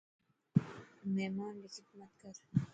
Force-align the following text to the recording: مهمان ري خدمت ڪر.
مهمان 1.15 1.53
ري 1.63 1.69
خدمت 1.75 2.11
ڪر. 2.21 2.33